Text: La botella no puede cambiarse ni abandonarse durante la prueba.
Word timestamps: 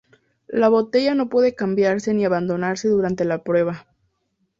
La 0.47 0.67
botella 0.69 1.13
no 1.13 1.29
puede 1.29 1.53
cambiarse 1.53 2.15
ni 2.15 2.25
abandonarse 2.25 2.87
durante 2.87 3.23
la 3.23 3.43
prueba. 3.43 3.85